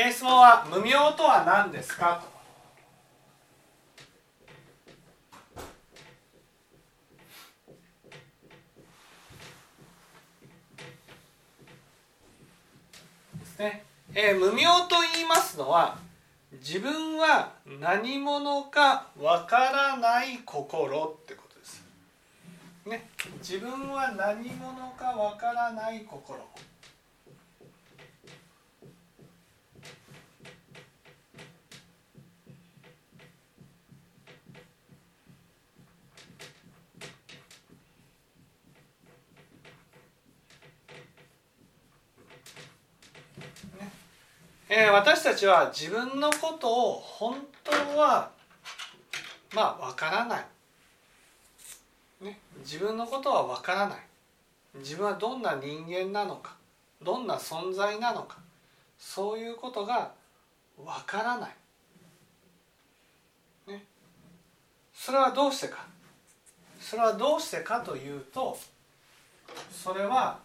[0.00, 2.22] え質問は無明とは何ですか？
[13.32, 13.84] とですね、
[14.14, 15.98] えー無明と言いますのは
[16.52, 21.82] 自分は何者かわからない心ってことです。
[22.86, 26.38] ね、自分は何者かわからない心。
[44.80, 48.30] えー私たちは自分のことを本当は
[49.52, 50.46] まあわからない、
[52.24, 53.98] ね、自分のことはわからない。
[54.76, 56.54] 自分はどんな人間なのか。
[57.02, 58.36] どんな存在なのか。
[58.96, 60.12] そういうことが
[60.84, 61.50] わからない、
[63.72, 63.84] ね、
[64.94, 65.86] それはどうしてか。
[66.80, 68.56] それはどうしてかというと
[69.72, 70.38] それは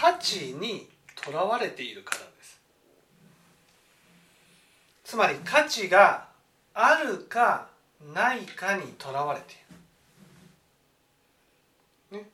[0.00, 0.88] 価値に
[1.22, 2.58] とらわれているからです。
[5.04, 6.26] つまり価値が
[6.72, 7.68] あるか
[8.14, 9.56] ないかにとらわれてい
[12.14, 12.28] る、ね、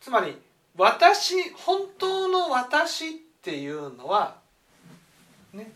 [0.00, 0.36] つまり
[0.76, 3.12] 私本当の私っ
[3.42, 4.36] ていうのは
[5.52, 5.72] ね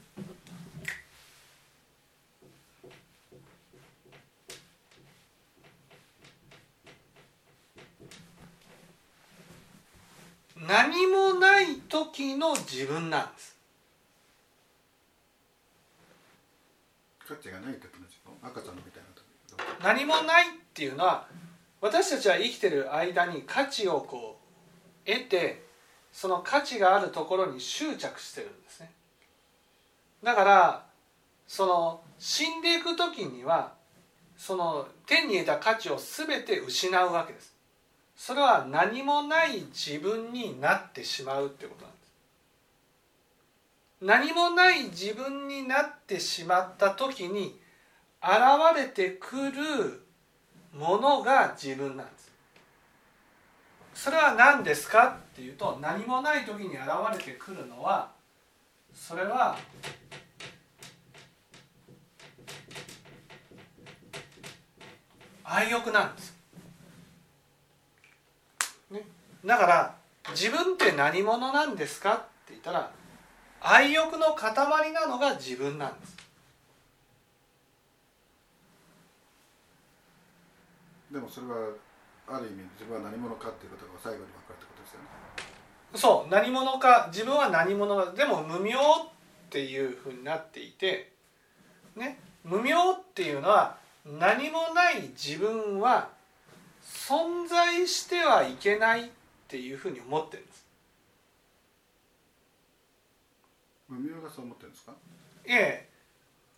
[10.72, 13.54] 何もない時の自分なんです。
[17.28, 18.32] 価値がない時の自分。
[18.40, 21.26] 赤ちゃんみたいな時何もないっていうのは
[21.82, 24.38] 私たちは生きてる間に価値をこ
[25.06, 25.62] う得て
[26.10, 28.90] その価値があるところに執着してるんですね。
[30.22, 30.86] だから
[31.46, 33.74] その死んでいく時には
[34.38, 37.51] その手に入れた価値を全て失うわけです
[38.16, 42.02] それは何もない自分になってしまうってことなんです。
[44.00, 47.58] 何もない自分になってしまった時に
[48.22, 48.32] 現
[48.76, 50.02] れてくる
[50.72, 52.32] ものが自分なんです。
[53.94, 58.10] それは何ですかっていうと何もない時に現れてくるのは
[58.92, 59.56] それは
[65.44, 66.32] 愛欲なんです
[68.90, 69.02] ね、
[69.44, 69.94] だから
[70.30, 72.16] 自分って何者なんですかっ
[72.46, 72.90] て言ったら
[73.60, 76.16] 愛欲の塊なのが自分なんです。
[81.12, 81.54] でもそれは
[82.26, 85.06] ある意味自分は何者かっていうことが最後に分かるってことですよね。
[85.94, 88.78] そう何者か自分は何者かでも無明っ
[89.50, 91.12] ていうふうになっていて
[91.96, 93.76] ね無明っていうのは
[94.06, 96.08] 何もない自分は
[96.82, 99.10] 存在してはいけない
[99.52, 100.64] っていうふうに思ってるんです。
[103.86, 104.92] 無明がそう思ってるんですか？
[105.44, 105.88] ええ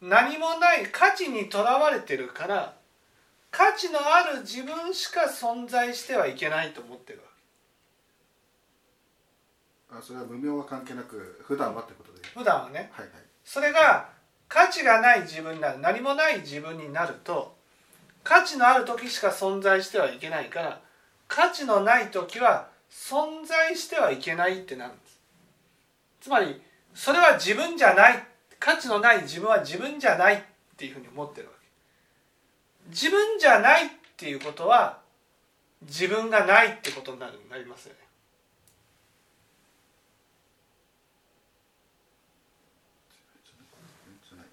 [0.01, 2.77] 何もない価値にとらわれてるから
[3.51, 7.23] 価値のある自分しか存在してはいけないと思ってる
[9.91, 12.21] わあそれは無明は関係なく普段はってことで。
[12.21, 12.91] け普段はね。
[12.93, 13.15] はいはい。
[13.45, 14.09] それが
[14.49, 17.57] 価値がない自分になる何もない自分になると
[18.23, 20.81] 価値のある時しか存在してはいけないから
[21.27, 25.21] 価値のない時は存在してはいけないってなるんです。
[26.23, 26.61] つまり
[26.95, 28.27] それは自分じゃない
[28.59, 30.41] 価値のない自分は自分じゃないっ
[30.77, 32.91] ていうふうに思ってるわけ。
[32.91, 35.01] 自分じゃないっていうことは
[35.83, 38.01] 自分がないってことになりますよね
[44.29, 44.47] じゃない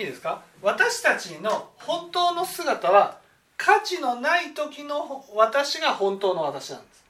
[0.00, 0.42] いいですか？
[0.62, 3.18] 私たちの本当の姿は
[3.56, 7.04] 価値のない時の私が本当の私なんです。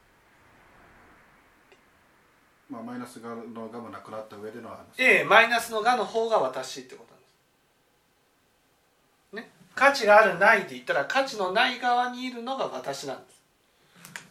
[2.69, 4.77] まあマイナスがのがもなくなった上での話。
[4.97, 7.25] ええマイナスのがの方が私ってことなんで
[9.47, 9.47] す。
[9.47, 9.51] ね？
[9.73, 13.29] 価値があるないで言ったら価値のない側にいるのが私なんで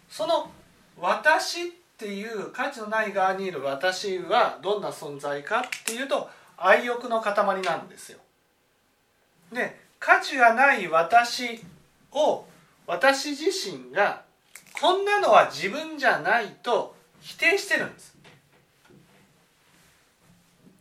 [0.09, 0.17] す。
[0.17, 0.51] その
[0.99, 1.67] 私っ
[1.97, 6.29] ていう価値のない側にいる私はどんな存在かっていうと
[6.59, 8.19] 愛欲の塊なんですよ
[9.53, 11.63] で価値がない私
[12.13, 12.45] を
[12.87, 14.23] 私自身が
[14.81, 18.17] こんなのは自分じゃないと否定してるんです。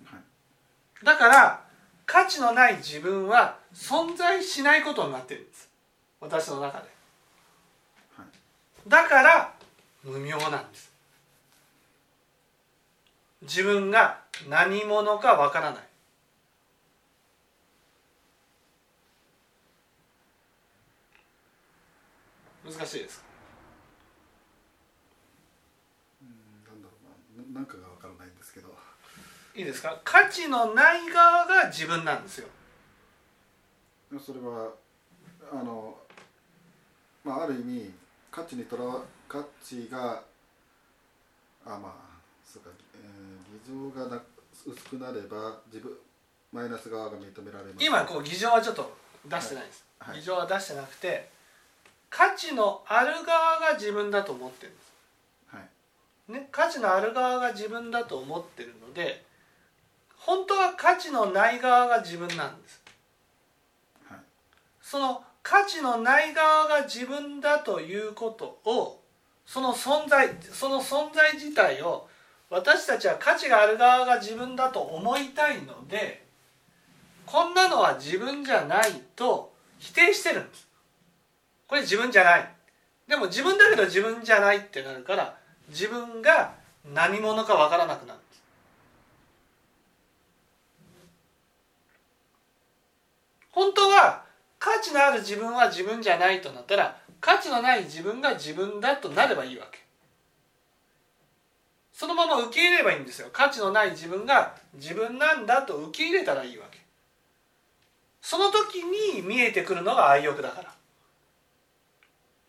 [0.05, 1.05] はい。
[1.05, 1.63] だから
[2.05, 5.69] 価値のない自分は存在しないことになってるんです。
[6.21, 6.87] 私の中で。
[8.15, 8.25] はい。
[8.87, 9.53] だから
[10.03, 10.91] 無明なんです。
[13.41, 14.19] 自分が
[14.49, 15.88] 何者かわからない
[22.71, 23.25] 難しいですか？
[26.21, 26.29] うん
[26.65, 27.07] なんだろう
[27.41, 27.43] な。
[27.53, 28.69] ななんかがわからないんですけど。
[29.55, 29.99] いいですか？
[30.03, 32.47] 価値のない側が自分なんですよ。
[34.23, 34.71] それは
[35.51, 35.97] あの
[37.23, 37.93] まあある意味
[38.31, 40.23] 価値にとらわ価値が
[41.65, 41.93] あまあ
[42.43, 44.21] そうか、えー、偽情がな
[44.65, 45.95] 薄くなれば自分
[46.51, 47.85] マイナス側が認められます。
[47.85, 48.91] 今こう議場はちょっと
[49.25, 50.09] 出してないです、はい。
[50.11, 50.19] はい。
[50.21, 51.29] 議場は出してなくて
[52.09, 54.93] 価値のある側が自分だと思ってるんです。
[55.53, 55.59] は
[56.29, 56.31] い。
[56.31, 59.23] ね、価値のある側が自分だと思ってるので
[60.17, 62.81] 本当は価値のない側が自分なんです。
[64.09, 64.19] はい。
[64.81, 69.01] その価値のない側が自分だということを
[69.45, 72.07] その存在その存在自体を
[72.49, 76.23] 私たちは価値がある側が自分だと思いたいので
[77.25, 80.68] こんなのは自分じゃないと否定してるんです
[81.69, 82.49] これ自分じゃない。
[83.07, 85.37] でも自分だけど自分じゃないってなるから
[85.69, 86.53] 自分が
[86.93, 88.19] 何者かわからなくなる。
[93.51, 94.23] 本当は
[94.57, 99.79] 価値のある自分は自分じゃないとなったら価値のない自分が自分だとなればいいわけ。
[101.93, 103.29] そのまま受け入れればいいんですよ。
[103.31, 106.79] 価値のない自分が自分なんだと受け入れたらいいわけ。
[108.21, 110.78] その時に見えてくるのが愛欲だから。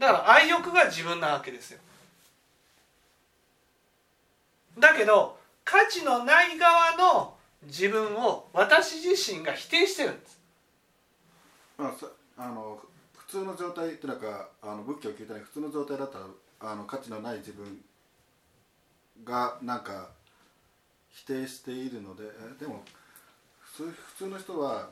[0.00, 1.78] だから愛欲が自分なわけですよ。
[4.78, 10.40] だけど価値のない側の自分を私自身が否定してるんです。
[11.76, 11.92] まあ
[12.38, 12.80] あの
[13.14, 16.24] 普通の状態っていうかあの仏教を聞いたら普通の状態だったら
[16.60, 17.84] あの価値のない自分
[19.22, 20.08] がなんか
[21.10, 22.24] 否定しているので
[22.58, 22.82] でも
[23.60, 24.88] 普通の人は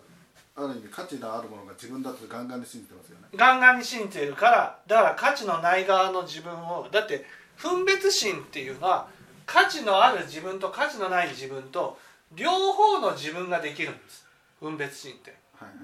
[0.59, 3.29] ある意味価値のあるものが自分だとガンガンに信じてますよね。
[3.35, 7.25] ガンガンに信じているからだから価値のない側の自分をだって
[7.57, 9.09] 分別心っていうのは
[9.47, 11.99] 価値のある自分と価値のない自分と
[12.35, 14.27] 両方の自分ができるんです。
[14.61, 15.35] 分別心って。
[15.55, 15.75] はいは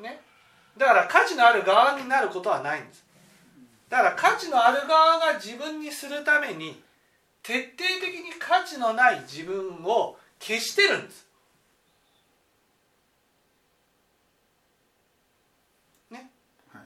[0.00, 0.02] い。
[0.02, 0.20] ね。
[0.76, 3.04] だから価値のある側になることはないんです。
[3.90, 6.80] だから価値のある側が自分にするために
[7.42, 11.26] 徹底的に価値のない自分を消してるんです
[16.10, 16.30] ね
[16.68, 16.82] はい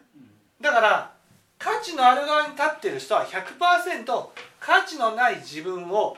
[0.65, 1.13] だから
[1.59, 4.29] 価値のある側に立ってる人は100%
[4.59, 6.17] 価値のない自分を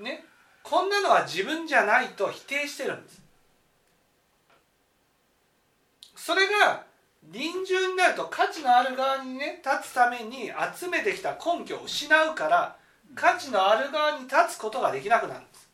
[0.00, 0.24] ね
[0.64, 3.22] こんなのは自分じゃないと否定してるんです。
[6.16, 6.82] それが
[7.30, 12.76] 臨終になると価値のある側にね立つために集めてきた根拠を失うから
[13.14, 15.70] 価値のある側に立つことができなくなるんです。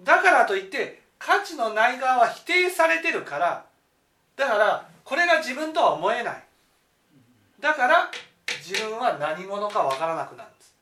[0.00, 3.64] だからといって価値のない側は否定されてるから
[4.36, 6.44] だからこれが自分とは思えない。
[7.60, 8.10] だから
[8.58, 10.74] 自分は何者かわからなくなるんです。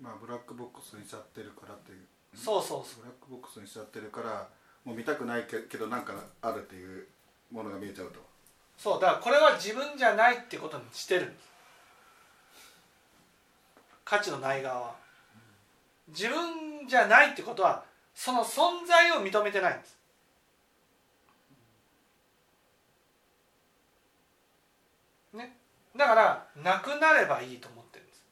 [0.00, 1.98] まあブラックボックスにしちゃってるからっていう。
[2.34, 3.02] そうそうそう。
[3.02, 4.48] ブラックボックスにしちゃってるから
[4.86, 7.06] もう見たくないけけどなんかあるっていう
[7.52, 8.20] ものが見えちゃうと。
[8.78, 11.48] そうだからこれは自分じゃないってことにしてるんです。
[14.06, 14.96] 価値のない側は。
[16.08, 17.84] 自分じゃないってことは
[18.14, 19.98] その存在を認めてないんです
[25.34, 25.56] ね
[25.98, 28.24] だからなくなればいいと思ってるんです。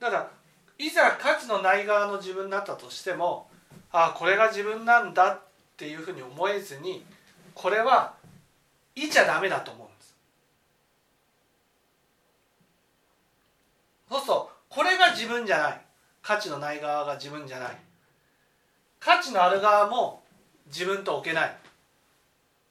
[0.00, 0.30] だから
[0.78, 3.50] いざ価値のない側の自分になったとしても
[3.92, 5.40] あこれが自分なんだっ
[5.76, 7.04] ていうふうに思えずに
[7.54, 8.14] これは
[8.94, 10.16] いちゃダメだと思うんです。
[14.08, 15.80] そうするとこれが自分じゃない。
[16.22, 17.76] 価値のない側が自分じゃない。
[18.98, 20.22] 価値のある側も
[20.66, 21.48] 自分と置けない。
[21.48, 21.52] っ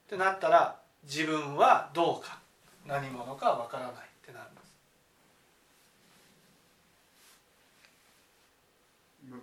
[0.10, 2.37] てなったら自分はどうか。
[2.88, 4.68] 何者かわからないってなるんです。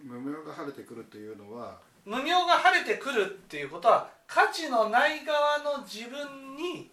[0.08, 6.90] む無明が晴れてくるというのは無明が晴れてくるっていうことは価値のない側の自分に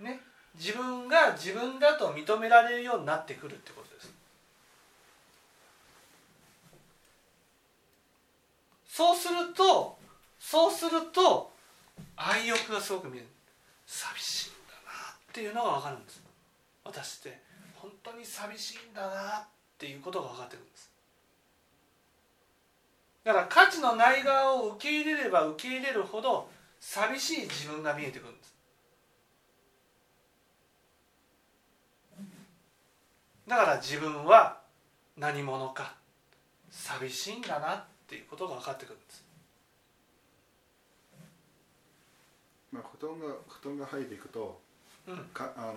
[0.00, 0.20] ね
[0.56, 4.12] 自分が自分だと認められるようになってくるってことです。
[8.88, 9.96] そうすると
[10.40, 11.52] そうすると
[12.16, 13.26] 愛欲がすごく見える。
[13.86, 14.37] 寂しい
[15.28, 16.22] っていうのが分かるんです。
[16.84, 17.48] 私って。
[17.80, 19.46] 本当に寂しいんだなっ
[19.78, 20.90] ていうことが分かってくるんです。
[23.24, 26.48] だから価値のない側を受け入れれば受け入れるほど
[26.80, 28.54] 寂しい自分が見えてくるんです。
[33.46, 34.60] だから自分は
[35.16, 35.94] 何者か
[36.70, 39.24] 寂しいんだなっていうことが分かってくるんです。
[42.72, 44.60] まあ、布団が布団が剥いでいくと
[45.32, 45.74] かあの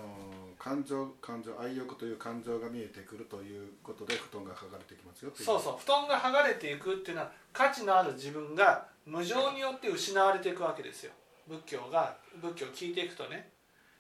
[0.58, 5.46] 感情感情愛欲という感情が見えてくるということで布団が剥がれてきますよっていう。
[5.46, 5.76] そうそう。
[5.80, 11.12] 布団が剥がれていくっていうのは価値のある自分が無常によって失われていくわけですよ。
[11.48, 13.50] 仏教が仏教を聞いていくとね。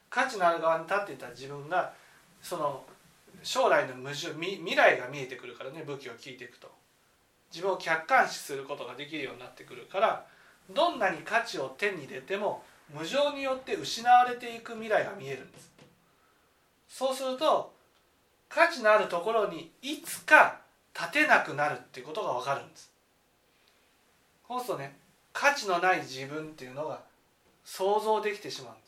[0.09, 1.93] 価値のある側に立っていた自分が
[2.41, 2.83] その
[3.43, 6.69] 将来の無常未未来が見えてくるからね仏教を聞いていくと。
[7.51, 10.25] 自分を客観視することができるようになってくるから
[10.69, 15.71] どんなに価値を手に入れても無常によって失われていく未来が見えるんです。
[16.87, 17.73] そうすると
[18.49, 20.59] 価値のあるところにいつか
[20.93, 22.91] 立てなくなるっていうことが分かるんです。
[24.47, 24.95] そうするとね
[25.31, 27.01] 価値のない自分っていうのが
[27.63, 28.85] 想像できてしまうんで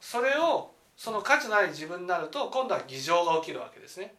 [0.00, 0.12] す。
[0.12, 4.14] それをその価値のない自分になると今度は偽情が起きるわけですね。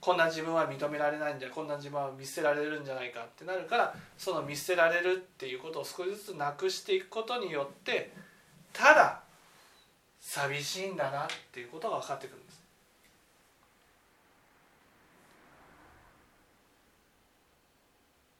[0.00, 8.12] こんな自分は認められないんじゃこんな自分は見捨てられるんじゃないかってなるからその見捨てられるっていうことを少しずつなくしていくことによって
[8.72, 9.20] ただ
[10.20, 12.60] 寂しいんだなっていうことが分かってくるんです。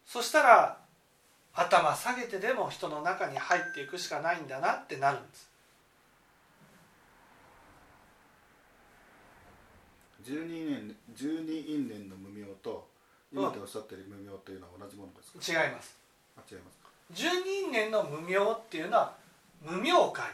[0.06, 0.78] そしたら
[1.52, 5.55] 頭下げてでも人の中に入っていくしかないんだなってなるんです。
[10.26, 12.88] 十二年十二因縁の無明と
[13.32, 15.96] 今でおっしゃっている無明というのは同じものですか、違います。
[16.36, 16.88] あ違いますか？
[17.12, 19.14] 十人年の無明っていうのは
[19.62, 20.24] 無明界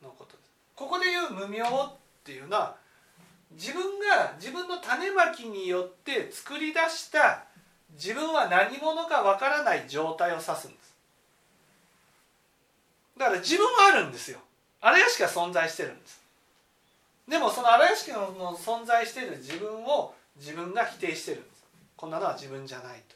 [0.00, 0.50] のことです。
[0.76, 2.76] ここでいう無明っていうのは
[3.50, 7.42] 自分が自分の種まきによって作り出した
[7.94, 10.94] 自分は何者かわからない状態を指すんです。
[13.18, 14.38] だから自分はあるんですよ。
[14.80, 16.22] あれしか存在してるんです
[17.28, 21.64] でもその荒屋敷の存在している自分を自分が否定してるんです
[21.96, 23.14] こんなのは自分じゃないと。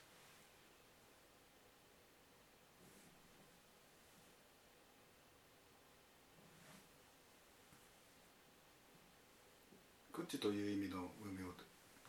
[10.12, 11.62] 愚痴という意味の無明って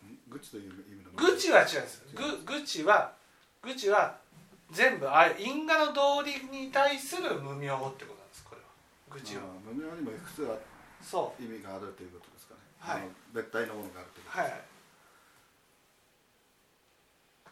[0.06, 3.14] ん愚痴という意味の愚痴は違うんですぐ愚痴は
[3.62, 4.18] 愚痴は
[4.72, 8.68] 全部あ因果の道理に対する無明ってことなんですこれは。
[9.12, 9.42] 愚痴は。
[9.66, 10.69] 無明にもいくつあそ
[11.40, 13.02] 意味があるということですかね、はい。
[13.34, 14.62] 別体のものがあるということうはい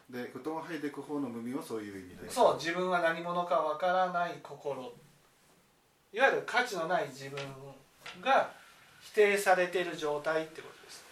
[0.08, 2.30] で布団を剥いく方の無明はそういう意味で。
[2.30, 4.90] そう自分は何者かわからない心。
[6.14, 7.38] いわゆる価値のない自分
[8.22, 8.50] が
[9.00, 11.04] 否定されている状態ってことです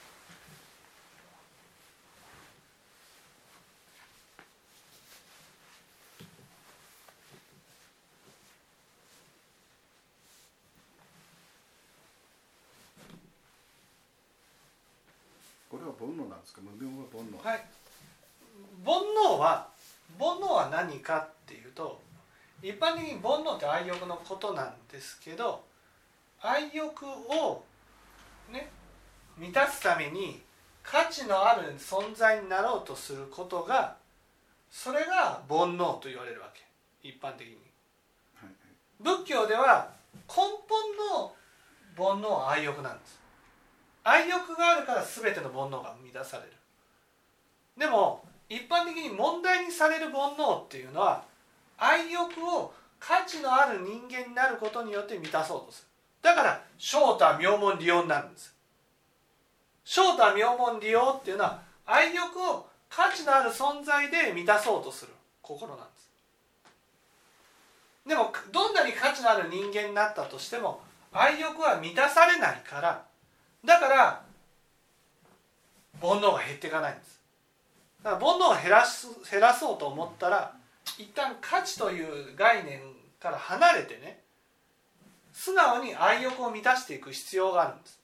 [15.70, 16.60] これは煩悩なんですか？
[16.62, 17.64] 無明は煩悩、はい。
[18.84, 19.68] 煩悩は
[20.18, 22.00] 煩悩は何かっていうと
[22.62, 25.64] 一般的に煩悩って愛欲のことなんですけど
[26.40, 27.62] 愛欲を
[28.50, 28.70] ね
[29.36, 30.40] 満たすために
[30.82, 33.96] 価値のある存在になろうとすることが
[34.70, 36.64] それが煩悩と言われるわけ。
[37.08, 37.56] 一般的に。
[38.34, 38.52] はい。
[39.00, 39.90] 仏教では
[40.28, 41.34] 根本の
[41.96, 43.18] 煩悩は愛欲なんです
[44.08, 46.52] 愛欲があるから全ての煩悩が生み出される。
[47.76, 51.24] でも一般的に問題にされる煩悩っていうのは
[51.76, 55.88] 愛欲を価値のある人間になることによって満たそうとする。
[56.22, 58.54] だから正太妙門利用になるんです。
[59.84, 66.10] 正太妙門利用っていうのは愛欲を価値のある存在で満たそうとする心なんです。
[68.06, 70.80] でもどんなに価値のある人間になったとしても
[71.12, 73.04] 愛欲は満たされないから
[73.66, 74.22] だから
[76.00, 77.20] 煩悩が減っていかないんです。
[78.02, 80.54] だから煩悩を減らす減らそうと思ったら
[80.98, 82.00] 一旦価値とい
[82.32, 82.80] う概念
[83.18, 84.20] から離れてね
[85.32, 88.00] 素直に愛欲を満たしていく必要があるんです。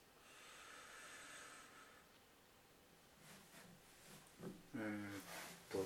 [4.75, 5.85] えーっと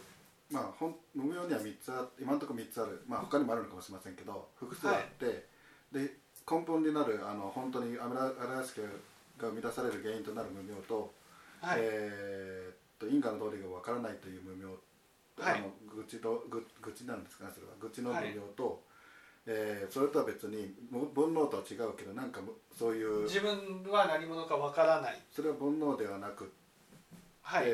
[0.50, 3.04] まあ本無明には3つあ今のところ3つある。
[3.08, 5.46] まあ他にもあるのかもしれませんけど複数あって、
[5.92, 6.14] で
[6.50, 8.82] 根本になるあの本当にアメラアラスケ
[9.38, 11.14] が生み出される原因となる無明と、
[11.62, 14.68] はい、えーっと因果の道理がわからないという無明、
[15.40, 15.60] はい。
[15.60, 17.74] あの愚痴と愚愚痴なんですかねそれは。
[17.80, 18.82] 愚痴の無明と、
[19.46, 25.22] えーそれとは別にも煩悩とは違うけどなんかむそういう自分は何者かわからない。
[25.32, 26.52] それは煩悩ではなく
[27.42, 27.66] はい、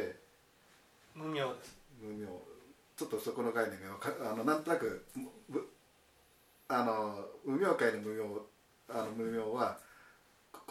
[1.15, 1.75] 無明です。
[1.99, 2.27] 無明
[2.95, 5.03] ちょっとそこの概念がわかあのなんとなく
[5.49, 5.61] む
[6.67, 8.23] あの無明界の無明
[8.89, 9.79] あの無明は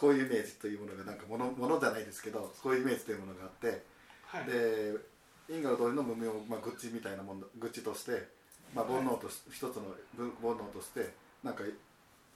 [0.03, 3.81] こういうイメージというものがなんかものものじゃないですけどそういうイメージというものがあって、
[4.27, 4.43] はい。
[4.43, 4.99] で
[5.47, 8.27] 因果の通りの無明、まあ、愚痴みたいなもの愚痴として、
[8.75, 11.63] まあ、煩悩とし、一つの分煩悩としてなんか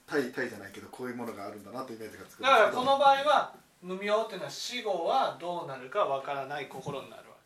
[0.06, 7.36] 対対じゃないけどこういうものがあるんだなというイメージがつくだからこの場合は無明っていうのは死後はどうなるかわからない心になるわ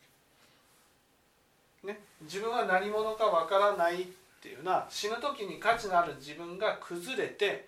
[1.81, 4.05] け、ね、自分は何者かわからないっ
[4.41, 7.67] ていうのは死ぬ時に価値のある自分が崩れて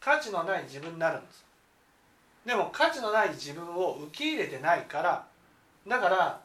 [0.00, 1.44] 価値のない自分になるんです
[2.44, 5.26] でも価値のない自分を受け入れてないから
[5.86, 6.40] だから、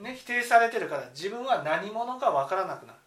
[0.00, 2.98] ね、否定されてるから自分は何者かわからなくなる。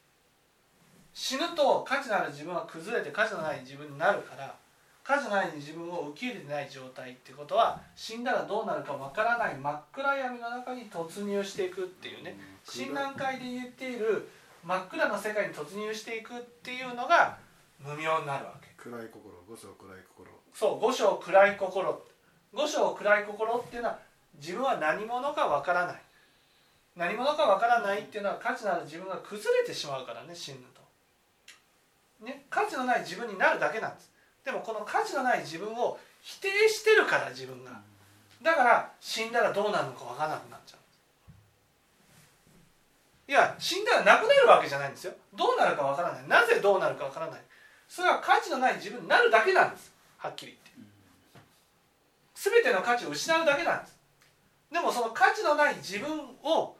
[1.13, 4.55] 死ぬと価値のある自分は崩れて価値のない自分になるから
[5.03, 12.37] 価値のない自分を受け入れてない状態ってことは死んだらどうなるかわからない真っ暗闇の中に突入していくっていうね。
[12.63, 14.29] 診断会で言っている
[14.63, 17.37] 真っ暗な世界に突入していくっていうのが
[17.79, 18.69] 無明になるわけ。
[18.77, 20.29] 暗い心五章暗い心。
[20.53, 22.01] そう五章暗い心
[22.53, 23.99] 五章暗い心っていうのは
[24.35, 26.01] 自分は何者かわからない。
[26.95, 30.57] 何者かわからないっていうのは価値のある自分が崩れてしまうからね死ぬ
[32.19, 34.11] と、ね、価値のない自分になるだけなんです。
[34.43, 37.79] でもこの価値のない自分を否定してるから自分が。
[38.41, 40.81] だから死んだらどうなるのかわからなくなっちゃう
[43.31, 45.13] いや死んだらなくなるわけじゃないんですよ。
[45.33, 46.27] どうなるかわからない。
[46.27, 47.41] なぜどうなるかわからない。
[47.87, 49.93] それは価値のない自分になるだけなんです。
[50.17, 50.61] はっきり言って。
[52.41, 53.95] 全ての価値を失うだけなんです。
[54.71, 56.09] でもその価値のない自分
[56.41, 56.75] を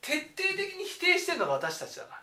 [0.00, 2.22] 徹底的に否定してるのが私たちだか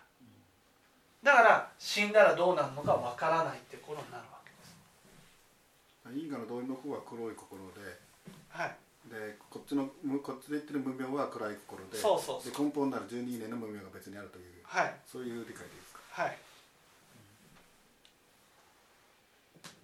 [1.24, 1.32] ら。
[1.34, 6.24] だから死んだらどうなるのかわからないってことになるわけです。
[6.24, 8.00] 因果の同意の方は黒い心で
[8.48, 8.76] はい。
[9.10, 12.52] でこっちのむこっちで言ってる無明は暗い心でそうそうそう。
[12.52, 14.94] で根本なる12年の無明が別にあるというはい。
[15.04, 16.00] そういう理解でいいですか？
[16.22, 16.38] はい。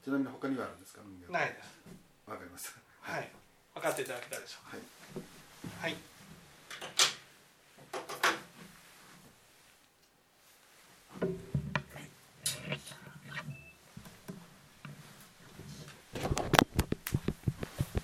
[0.03, 1.03] ちなみに他にはあるんですか？
[1.05, 1.69] 無明ないです
[2.29, 3.13] わかりました。
[3.13, 3.31] はい。
[3.75, 4.81] 分かっていただけたでしょはい。
[4.81, 5.21] う
[5.81, 5.97] かはい